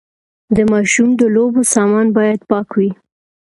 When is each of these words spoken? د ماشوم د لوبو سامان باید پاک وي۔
د 0.55 0.57
ماشوم 0.71 1.09
د 1.19 1.21
لوبو 1.35 1.61
سامان 1.73 2.07
باید 2.17 2.39
پاک 2.49 2.69
وي۔ 2.77 2.89